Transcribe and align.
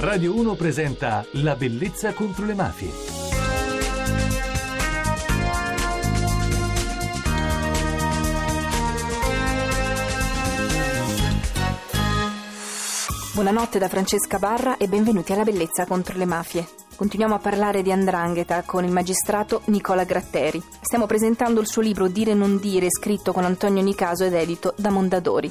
Radio 0.00 0.32
1 0.36 0.54
presenta 0.54 1.26
La 1.32 1.56
bellezza 1.56 2.12
contro 2.12 2.46
le 2.46 2.54
mafie. 2.54 2.88
Buonanotte 13.34 13.80
da 13.80 13.88
Francesca 13.88 14.38
Barra 14.38 14.76
e 14.76 14.86
benvenuti 14.86 15.32
alla 15.32 15.42
Bellezza 15.42 15.84
contro 15.84 16.16
le 16.16 16.26
mafie. 16.26 16.64
Continuiamo 16.94 17.34
a 17.34 17.40
parlare 17.40 17.82
di 17.82 17.90
Andrangheta 17.90 18.62
con 18.62 18.84
il 18.84 18.92
magistrato 18.92 19.62
Nicola 19.64 20.04
Gratteri. 20.04 20.62
Stiamo 20.80 21.06
presentando 21.06 21.60
il 21.60 21.66
suo 21.66 21.82
libro 21.82 22.06
Dire 22.06 22.34
non 22.34 22.58
dire, 22.58 22.86
scritto 22.88 23.32
con 23.32 23.44
Antonio 23.44 23.82
Nicaso 23.82 24.22
ed 24.22 24.34
edito 24.34 24.74
da 24.76 24.90
Mondadori. 24.90 25.50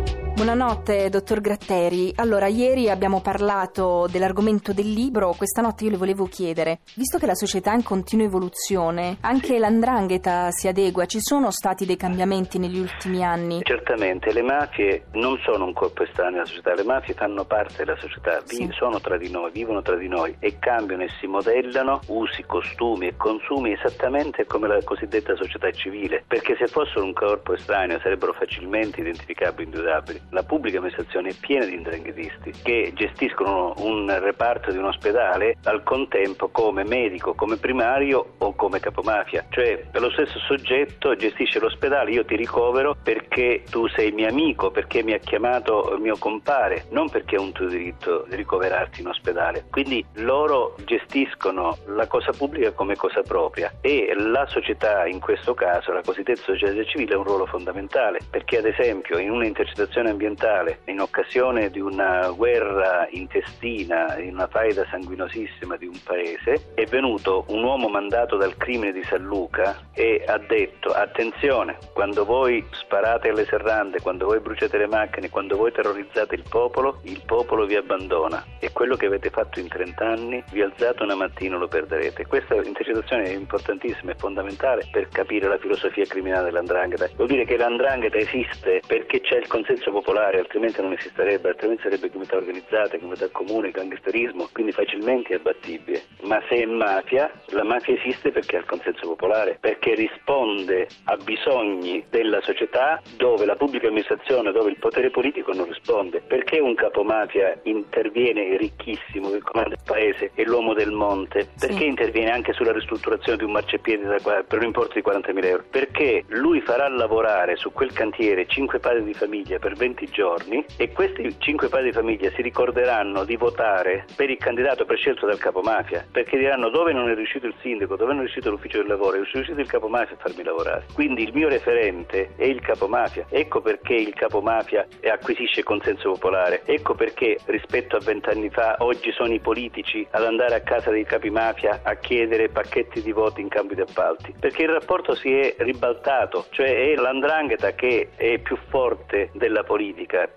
Buonanotte, 0.33 1.09
dottor 1.09 1.39
Gratteri. 1.39 2.11
Allora, 2.15 2.47
ieri 2.47 2.89
abbiamo 2.89 3.21
parlato 3.21 4.07
dell'argomento 4.09 4.73
del 4.73 4.89
libro, 4.91 5.35
questa 5.37 5.61
notte 5.61 5.83
io 5.83 5.91
le 5.91 5.97
volevo 5.97 6.25
chiedere, 6.25 6.79
visto 6.95 7.19
che 7.19 7.27
la 7.27 7.35
società 7.35 7.73
è 7.73 7.75
in 7.75 7.83
continua 7.83 8.25
evoluzione, 8.25 9.17
anche 9.21 9.59
l'andrangheta 9.59 10.49
si 10.49 10.67
adegua, 10.67 11.05
ci 11.05 11.19
sono 11.21 11.51
stati 11.51 11.85
dei 11.85 11.95
cambiamenti 11.95 12.57
negli 12.57 12.79
ultimi 12.79 13.23
anni? 13.23 13.59
Certamente, 13.61 14.33
le 14.33 14.41
mafie 14.41 15.05
non 15.13 15.37
sono 15.43 15.65
un 15.65 15.73
corpo 15.73 16.03
estraneo 16.03 16.37
alla 16.39 16.45
società, 16.45 16.73
le 16.73 16.83
mafie 16.85 17.13
fanno 17.13 17.45
parte 17.45 17.83
della 17.85 17.97
società, 17.99 18.41
Sì. 18.45 18.67
sono 18.71 18.99
tra 18.99 19.17
di 19.17 19.29
noi, 19.29 19.51
vivono 19.51 19.83
tra 19.83 19.95
di 19.95 20.07
noi 20.07 20.35
e 20.39 20.57
cambiano 20.57 21.03
e 21.03 21.09
si 21.19 21.27
modellano 21.27 21.99
usi, 22.07 22.43
costumi 22.47 23.07
e 23.07 23.15
consumi 23.15 23.73
esattamente 23.73 24.45
come 24.47 24.67
la 24.67 24.81
cosiddetta 24.83 25.35
società 25.35 25.69
civile, 25.71 26.23
perché 26.25 26.55
se 26.57 26.65
fossero 26.65 27.03
un 27.03 27.13
corpo 27.13 27.53
estraneo 27.53 27.99
sarebbero 27.99 28.33
facilmente 28.33 29.01
identificabili 29.01 29.61
e 29.61 29.65
individuabili. 29.65 30.29
La 30.33 30.43
pubblica 30.43 30.77
amministrazione 30.77 31.29
è 31.29 31.35
piena 31.37 31.65
di 31.65 31.73
indranghetisti 31.73 32.53
che 32.63 32.93
gestiscono 32.95 33.73
un 33.79 34.17
reparto 34.21 34.71
di 34.71 34.77
un 34.77 34.85
ospedale 34.85 35.57
al 35.65 35.83
contempo 35.83 36.47
come 36.47 36.85
medico, 36.85 37.33
come 37.33 37.57
primario 37.57 38.35
o 38.37 38.55
come 38.55 38.79
capomafia, 38.79 39.45
cioè 39.49 39.87
lo 39.91 40.09
stesso 40.11 40.39
soggetto 40.39 41.15
gestisce 41.17 41.59
l'ospedale, 41.59 42.11
io 42.11 42.23
ti 42.23 42.37
ricovero 42.37 42.95
perché 43.03 43.63
tu 43.69 43.87
sei 43.89 44.11
mio 44.11 44.29
amico, 44.29 44.71
perché 44.71 45.03
mi 45.03 45.11
ha 45.11 45.17
chiamato 45.17 45.97
mio 45.99 46.15
compare, 46.17 46.85
non 46.91 47.09
perché 47.09 47.35
è 47.35 47.39
un 47.39 47.51
tuo 47.51 47.67
diritto 47.67 48.25
di 48.29 48.37
ricoverarti 48.37 49.01
in 49.01 49.07
ospedale. 49.07 49.65
Quindi 49.69 50.05
loro 50.15 50.75
gestiscono 50.85 51.77
la 51.87 52.07
cosa 52.07 52.31
pubblica 52.31 52.71
come 52.71 52.95
cosa 52.95 53.21
propria 53.21 53.69
e 53.81 54.13
la 54.15 54.45
società 54.47 55.05
in 55.07 55.19
questo 55.19 55.53
caso, 55.53 55.91
la 55.91 56.01
cosiddetta 56.01 56.41
società 56.41 56.81
civile, 56.85 57.15
ha 57.15 57.17
un 57.17 57.25
ruolo 57.25 57.45
fondamentale 57.47 58.19
perché 58.29 58.59
ad 58.59 58.65
esempio 58.65 59.17
in 59.17 59.29
una 59.29 59.45
intercettazione 59.45 60.10
ambientale, 60.11 60.79
in 60.85 61.01
occasione 61.01 61.69
di 61.69 61.79
una 61.79 62.29
guerra 62.29 63.07
intestina, 63.09 64.17
in 64.19 64.33
una 64.33 64.47
faida 64.47 64.85
sanguinosissima 64.89 65.77
di 65.77 65.87
un 65.87 65.99
paese, 66.03 66.71
è 66.75 66.85
venuto 66.85 67.45
un 67.47 67.63
uomo 67.63 67.87
mandato 67.87 68.37
dal 68.37 68.55
crimine 68.57 68.91
di 68.91 69.03
San 69.03 69.23
Luca 69.23 69.87
e 69.93 70.23
ha 70.25 70.37
detto 70.37 70.89
attenzione, 70.89 71.77
quando 71.93 72.25
voi 72.25 72.63
sparate 72.71 73.29
alle 73.29 73.45
serrande, 73.45 74.01
quando 74.01 74.25
voi 74.25 74.39
bruciate 74.39 74.77
le 74.77 74.87
macchine, 74.87 75.29
quando 75.29 75.57
voi 75.57 75.71
terrorizzate 75.71 76.35
il 76.35 76.43
popolo, 76.47 76.99
il 77.03 77.21
popolo 77.25 77.65
vi 77.65 77.75
abbandona 77.75 78.43
e 78.59 78.71
quello 78.71 78.95
che 78.95 79.07
avete 79.07 79.29
fatto 79.29 79.59
in 79.59 79.67
30 79.67 80.05
anni 80.05 80.43
vi 80.51 80.61
alzate 80.61 81.03
una 81.03 81.15
mattina 81.15 81.57
lo 81.57 81.67
perderete. 81.67 82.25
Questa 82.25 82.55
intercettazione 82.55 83.23
è 83.23 83.33
importantissima 83.33 84.11
e 84.11 84.15
fondamentale 84.15 84.87
per 84.91 85.07
capire 85.09 85.47
la 85.47 85.57
filosofia 85.57 86.05
criminale 86.05 86.45
dell'andrangheta. 86.45 87.09
Vuol 87.15 87.27
dire 87.27 87.45
che 87.45 87.57
l'andrangheta 87.57 88.17
esiste 88.17 88.81
perché 88.85 89.21
c'è 89.21 89.37
il 89.37 89.47
consenso 89.47 89.91
popolare, 89.91 90.00
altrimenti 90.37 90.81
non 90.81 90.93
esisterebbe, 90.93 91.49
altrimenti 91.49 91.83
sarebbe 91.83 92.09
criminalità 92.09 92.37
organizzata, 92.37 92.89
criminalità 92.89 93.29
comune, 93.31 93.71
gangsterismo, 93.71 94.49
quindi 94.51 94.71
facilmente 94.71 95.35
abbattibile. 95.35 96.03
Ma 96.23 96.41
se 96.49 96.61
è 96.61 96.65
mafia, 96.65 97.31
la 97.47 97.63
mafia 97.63 97.95
esiste 97.95 98.31
perché 98.31 98.57
ha 98.57 98.59
il 98.59 98.65
consenso 98.65 99.07
popolare, 99.07 99.57
perché 99.59 99.93
risponde 99.95 100.87
a 101.05 101.15
bisogni 101.17 102.03
della 102.09 102.41
società 102.41 103.01
dove 103.15 103.45
la 103.45 103.55
pubblica 103.55 103.87
amministrazione, 103.87 104.51
dove 104.51 104.69
il 104.71 104.77
potere 104.77 105.09
politico 105.09 105.53
non 105.53 105.67
risponde. 105.67 106.21
Perché 106.21 106.59
un 106.59 106.75
capomafia 106.75 107.59
interviene 107.63 108.57
ricchissimo 108.57 109.29
che 109.31 109.39
comanda 109.41 109.75
il 109.75 109.81
paese 109.85 110.31
e 110.33 110.45
l'uomo 110.45 110.73
del 110.73 110.91
monte? 110.91 111.47
Perché 111.59 111.75
Sì. 111.75 111.85
interviene 111.85 112.31
anche 112.31 112.53
sulla 112.53 112.71
ristrutturazione 112.71 113.37
di 113.37 113.43
un 113.43 113.51
marciapiede 113.51 114.17
per 114.47 114.59
un 114.59 114.65
importo 114.65 114.93
di 114.93 115.01
40.000 115.01 115.45
euro? 115.45 115.63
Perché 115.69 116.23
lui 116.27 116.61
farà 116.61 116.87
lavorare 116.87 117.55
su 117.55 117.71
quel 117.71 117.91
cantiere 117.93 118.45
5 118.47 118.79
padri 118.79 119.03
di 119.03 119.13
famiglia 119.13 119.59
per 119.59 119.73
20 119.73 119.90
giorni 120.11 120.65
e 120.77 120.91
questi 120.91 121.35
5 121.37 121.67
padri 121.67 121.87
di 121.87 121.93
famiglia 121.93 122.29
si 122.31 122.41
ricorderanno 122.41 123.23
di 123.23 123.35
votare 123.35 124.05
per 124.15 124.29
il 124.29 124.37
candidato 124.37 124.85
prescelto 124.85 125.25
dal 125.25 125.37
capomafia, 125.37 126.05
perché 126.11 126.37
diranno 126.37 126.69
dove 126.69 126.93
non 126.93 127.09
è 127.09 127.15
riuscito 127.15 127.47
il 127.47 127.55
sindaco, 127.61 127.95
dove 127.95 128.11
non 128.11 128.19
è 128.19 128.23
riuscito 128.25 128.49
l'ufficio 128.49 128.77
del 128.77 128.87
lavoro, 128.87 129.17
è 129.17 129.21
riuscito 129.23 129.59
il 129.59 129.67
capomafia 129.67 130.15
a 130.15 130.19
farmi 130.19 130.43
lavorare. 130.43 130.85
Quindi 130.93 131.23
il 131.23 131.31
mio 131.33 131.49
referente 131.49 132.31
è 132.35 132.45
il 132.45 132.61
capomafia. 132.61 133.25
Ecco 133.29 133.61
perché 133.61 133.93
il 133.95 134.13
capomafia 134.13 134.87
acquisisce 135.03 135.63
consenso 135.63 136.11
popolare. 136.11 136.61
Ecco 136.65 136.95
perché 136.95 137.37
rispetto 137.45 137.95
a 137.95 137.99
vent'anni 137.99 138.49
fa 138.49 138.75
oggi 138.79 139.11
sono 139.11 139.33
i 139.33 139.39
politici 139.39 140.05
ad 140.11 140.23
andare 140.23 140.55
a 140.55 140.61
casa 140.61 140.91
dei 140.91 141.03
capimafia 141.03 141.81
a 141.83 141.95
chiedere 141.95 142.49
pacchetti 142.49 143.01
di 143.01 143.11
voti 143.11 143.41
in 143.41 143.49
cambio 143.49 143.75
di 143.75 143.81
appalti. 143.81 144.33
Perché 144.39 144.63
il 144.63 144.69
rapporto 144.69 145.15
si 145.15 145.33
è 145.33 145.55
ribaltato, 145.59 146.45
cioè 146.51 146.91
è 146.91 146.95
l'andrangheta 146.95 147.73
che 147.73 148.09
è 148.15 148.37
più 148.39 148.57
forte 148.69 149.29
della 149.33 149.63
politica. 149.63 149.79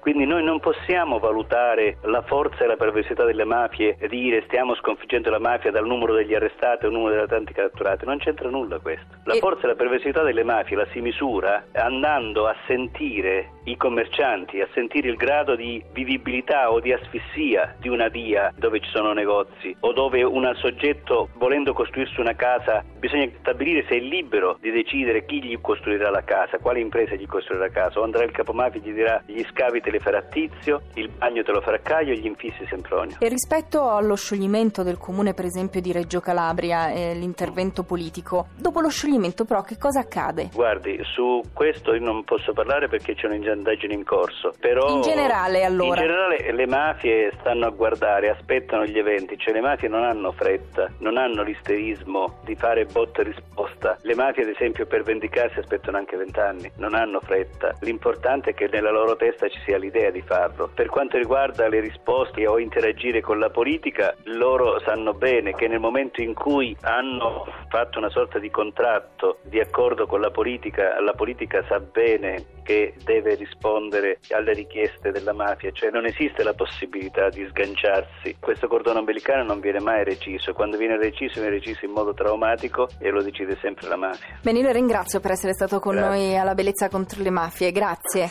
Quindi 0.00 0.24
noi 0.24 0.42
non 0.42 0.60
possiamo 0.60 1.18
valutare 1.18 1.98
la 2.02 2.22
forza 2.22 2.64
e 2.64 2.66
la 2.66 2.76
perversità 2.76 3.24
delle 3.24 3.44
mafie 3.44 3.96
e 3.98 4.08
dire 4.08 4.42
stiamo 4.46 4.74
sconfiggendo 4.76 5.30
la 5.30 5.38
mafia 5.38 5.70
dal 5.70 5.86
numero 5.86 6.14
degli 6.14 6.34
arrestati 6.34 6.86
o 6.86 6.90
numero 6.90 7.14
delle 7.14 7.26
tanti 7.26 7.52
catturati. 7.52 8.04
Non 8.04 8.18
c'entra 8.18 8.48
nulla 8.48 8.78
questo. 8.78 9.06
La 9.24 9.34
forza 9.34 9.64
e 9.64 9.68
la 9.68 9.74
perversità 9.74 10.22
delle 10.22 10.44
mafie 10.44 10.76
la 10.76 10.86
si 10.92 11.00
misura 11.00 11.64
andando 11.72 12.46
a 12.46 12.54
sentire 12.66 13.50
i 13.64 13.76
commercianti, 13.76 14.60
a 14.60 14.68
sentire 14.74 15.08
il 15.08 15.16
grado 15.16 15.56
di 15.56 15.82
vivibilità 15.92 16.70
o 16.70 16.80
di 16.80 16.92
asfissia 16.92 17.74
di 17.78 17.88
una 17.88 18.08
via 18.08 18.52
dove 18.56 18.80
ci 18.80 18.90
sono 18.90 19.12
negozi 19.12 19.74
o 19.80 19.92
dove 19.92 20.22
un 20.22 20.50
soggetto 20.56 21.30
volendo 21.34 21.72
costruirsi 21.72 22.20
una 22.20 22.34
casa 22.34 22.84
bisogna 22.98 23.28
stabilire 23.38 23.84
se 23.88 23.96
è 23.96 24.00
libero 24.00 24.58
di 24.60 24.70
decidere 24.70 25.24
chi 25.24 25.42
gli 25.42 25.58
costruirà 25.60 26.10
la 26.10 26.22
casa, 26.22 26.58
quale 26.58 26.80
impresa 26.80 27.14
gli 27.14 27.26
costruirà 27.26 27.66
la 27.66 27.72
casa 27.72 28.00
o 28.00 28.02
andrà 28.02 28.24
il 28.24 28.30
capomafia 28.30 28.80
e 28.80 28.84
gli 28.84 28.92
dirà 28.92 29.22
gli 29.34 29.44
scavi 29.50 29.80
te 29.80 29.90
li 29.90 29.98
farà 29.98 30.22
Tizio, 30.22 30.82
il 30.94 31.08
bagno 31.08 31.42
te 31.42 31.50
lo 31.50 31.60
farà 31.60 31.80
Caio 31.80 32.12
e 32.12 32.18
gli 32.18 32.26
infissi 32.26 32.64
Sempronio. 32.68 33.16
E 33.18 33.28
rispetto 33.28 33.90
allo 33.90 34.14
scioglimento 34.14 34.82
del 34.84 34.96
comune, 34.96 35.34
per 35.34 35.44
esempio, 35.44 35.80
di 35.80 35.90
Reggio 35.90 36.20
Calabria 36.20 36.90
e 36.90 37.14
l'intervento 37.14 37.82
politico, 37.82 38.46
dopo 38.56 38.80
lo 38.80 38.88
scioglimento 38.88 39.44
però 39.44 39.62
che 39.62 39.76
cosa 39.76 40.00
accade? 40.00 40.50
Guardi, 40.54 41.00
su 41.02 41.42
questo 41.52 41.94
io 41.94 42.00
non 42.00 42.22
posso 42.22 42.52
parlare 42.52 42.88
perché 42.88 43.14
c'è 43.14 43.26
un'indagine 43.26 43.92
in 43.92 44.04
corso, 44.04 44.52
però... 44.58 44.94
In 44.94 45.00
generale, 45.00 45.64
allora? 45.64 46.00
In 46.00 46.06
generale 46.06 46.52
le 46.52 46.66
mafie 46.66 47.32
stanno 47.40 47.66
a 47.66 47.70
guardare, 47.70 48.30
aspettano 48.30 48.84
gli 48.84 48.98
eventi, 48.98 49.36
cioè 49.36 49.52
le 49.52 49.60
mafie 49.60 49.88
non 49.88 50.04
hanno 50.04 50.30
fretta, 50.30 50.88
non 50.98 51.16
hanno 51.16 51.42
l'isterismo 51.42 52.38
di 52.44 52.54
fare 52.54 52.84
botta 52.84 53.22
e 53.22 53.24
risposta. 53.24 53.96
Le 54.02 54.14
mafie 54.14 54.44
ad 54.44 54.50
esempio 54.50 54.86
per 54.86 55.02
vendicarsi 55.02 55.58
aspettano 55.58 55.96
anche 55.96 56.16
vent'anni, 56.16 56.70
non 56.76 56.94
hanno 56.94 57.20
fretta. 57.20 57.74
L'importante 57.80 58.50
è 58.50 58.54
che 58.54 58.68
nella 58.70 58.90
loro 58.90 59.16
testa 59.24 59.48
ci 59.48 59.58
sia 59.64 59.78
l'idea 59.78 60.10
di 60.10 60.20
farlo. 60.20 60.70
Per 60.74 60.88
quanto 60.88 61.16
riguarda 61.16 61.68
le 61.68 61.80
risposte 61.80 62.46
o 62.46 62.58
interagire 62.58 63.22
con 63.22 63.38
la 63.38 63.48
politica, 63.48 64.14
loro 64.24 64.78
sanno 64.80 65.14
bene 65.14 65.54
che 65.54 65.66
nel 65.66 65.80
momento 65.80 66.20
in 66.20 66.34
cui 66.34 66.76
hanno 66.82 67.46
fatto 67.68 67.98
una 67.98 68.10
sorta 68.10 68.38
di 68.38 68.50
contratto, 68.50 69.38
di 69.44 69.60
accordo 69.60 70.06
con 70.06 70.20
la 70.20 70.30
politica, 70.30 71.00
la 71.00 71.12
politica 71.12 71.64
sa 71.66 71.80
bene 71.80 72.52
che 72.64 72.94
deve 73.04 73.34
rispondere 73.34 74.18
alle 74.30 74.52
richieste 74.52 75.10
della 75.10 75.32
mafia, 75.32 75.70
cioè 75.72 75.90
non 75.90 76.04
esiste 76.04 76.42
la 76.42 76.54
possibilità 76.54 77.28
di 77.28 77.46
sganciarsi. 77.48 78.36
Questo 78.38 78.68
cordone 78.68 78.98
ombelicale 78.98 79.42
non 79.42 79.60
viene 79.60 79.80
mai 79.80 80.04
reciso, 80.04 80.52
quando 80.52 80.76
viene 80.76 80.96
reciso 80.98 81.40
viene 81.40 81.56
reciso 81.56 81.84
in 81.84 81.92
modo 81.92 82.12
traumatico 82.12 82.88
e 82.98 83.10
lo 83.10 83.22
decide 83.22 83.56
sempre 83.60 83.88
la 83.88 83.96
mafia. 83.96 84.38
Bene, 84.42 84.58
io 84.58 84.70
ringrazio 84.70 85.20
per 85.20 85.32
essere 85.32 85.54
stato 85.54 85.78
con 85.78 85.94
Grazie. 85.94 86.26
noi 86.26 86.36
alla 86.36 86.54
Bellezza 86.54 86.88
contro 86.88 87.22
le 87.22 87.30
mafie, 87.30 87.70
grazie. 87.70 88.28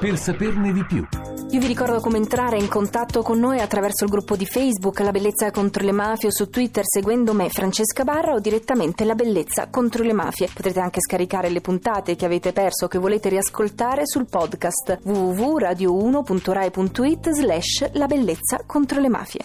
Per 0.00 0.16
saperne 0.16 0.72
di 0.72 0.82
più. 0.86 1.06
Io 1.50 1.60
vi 1.60 1.66
ricordo 1.66 2.00
come 2.00 2.16
entrare 2.16 2.56
in 2.56 2.68
contatto 2.68 3.20
con 3.20 3.38
noi 3.38 3.60
attraverso 3.60 4.04
il 4.04 4.10
gruppo 4.10 4.34
di 4.34 4.46
Facebook 4.46 5.00
La 5.00 5.10
Bellezza 5.10 5.50
contro 5.50 5.84
le 5.84 5.92
Mafie 5.92 6.28
o 6.28 6.32
su 6.32 6.48
Twitter 6.48 6.84
seguendo 6.86 7.34
me 7.34 7.50
Francesca 7.50 8.02
Barra 8.02 8.32
o 8.32 8.38
direttamente 8.38 9.04
La 9.04 9.14
Bellezza 9.14 9.68
contro 9.68 10.02
le 10.02 10.14
Mafie. 10.14 10.48
Potrete 10.54 10.80
anche 10.80 11.00
scaricare 11.00 11.50
le 11.50 11.60
puntate 11.60 12.16
che 12.16 12.24
avete 12.24 12.52
perso 12.52 12.86
o 12.86 12.88
che 12.88 12.96
volete 12.96 13.28
riascoltare 13.28 14.06
sul 14.06 14.26
podcast 14.26 15.00
www.radio1.rai.it 15.02 17.30
slash 17.32 17.90
La 17.92 18.06
Bellezza 18.06 18.62
contro 18.64 19.00
le 19.00 19.08
Mafie. 19.10 19.44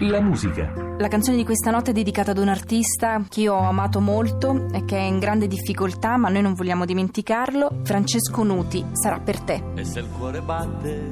La 0.00 0.20
musica. 0.20 0.72
La 0.98 1.06
canzone 1.08 1.36
di 1.36 1.44
questa 1.44 1.70
notte 1.70 1.90
è 1.90 1.94
dedicata 1.94 2.32
ad 2.32 2.38
un 2.38 2.48
artista 2.48 3.22
che 3.28 3.42
io 3.42 3.54
ho 3.54 3.62
amato 3.62 4.00
molto 4.00 4.66
e 4.72 4.84
che 4.84 4.96
è 4.96 5.02
in 5.02 5.20
grande 5.20 5.46
difficoltà, 5.46 6.16
ma 6.16 6.28
noi 6.28 6.42
non 6.42 6.54
vogliamo 6.54 6.84
dimenticarlo. 6.84 7.80
Francesco 7.84 8.42
Nuti, 8.42 8.84
sarà 8.92 9.20
per 9.20 9.40
te. 9.40 9.62
E 9.74 9.84
se 9.84 10.00
il 10.00 10.08
cuore 10.10 10.40
batte, 10.40 11.10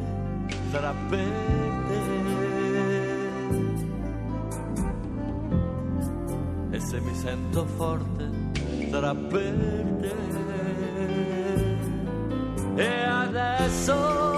sarà 0.70 0.92
per 1.08 1.18
te. 6.68 6.76
E 6.76 6.80
se 6.80 7.00
mi 7.00 7.14
sento 7.14 7.64
forte, 7.76 8.30
sarà 8.90 9.14
per 9.14 9.96
te. 10.00 10.14
E 12.74 13.02
adesso 13.04 14.31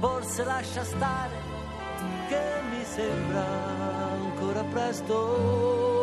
forse 0.00 0.44
lascia 0.44 0.84
stare 0.84 1.34
che 2.28 2.42
mi 2.70 2.84
sembra 2.84 3.44
ancora 4.12 4.62
presto. 4.64 5.94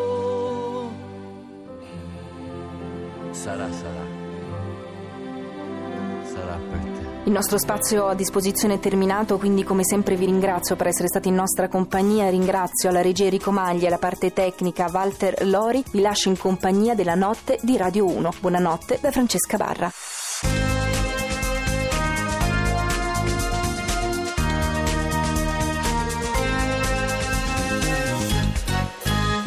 Sarà, 3.32 3.72
sarà. 3.72 4.06
Sarà 6.24 6.60
per 6.70 6.80
te. 6.80 7.12
Il 7.26 7.32
nostro 7.32 7.58
spazio 7.58 8.08
a 8.08 8.16
disposizione 8.16 8.76
è 8.76 8.80
terminato, 8.80 9.38
quindi 9.38 9.64
come 9.64 9.86
sempre 9.86 10.16
vi 10.16 10.26
ringrazio 10.26 10.76
per 10.76 10.88
essere 10.88 11.08
stati 11.08 11.30
in 11.30 11.36
nostra 11.36 11.70
compagnia. 11.70 12.30
Ringrazio 12.30 12.90
alla 12.90 13.02
regia 13.02 13.24
Enrico 13.24 13.52
Maglia 13.52 13.84
e 13.84 13.88
alla 13.88 13.98
parte 13.98 14.34
tecnica 14.34 14.90
Walter 14.92 15.46
Lori. 15.48 15.84
Vi 15.92 16.02
lascio 16.02 16.30
in 16.30 16.38
compagnia 16.38 16.96
della 16.96 17.16
notte 17.16 17.60
di 17.62 17.78
Radio 17.78 18.06
1. 18.08 18.34
Buonanotte 18.40 19.00
da 19.02 19.12
Francesca 19.12 19.58
Barra. 19.58 19.92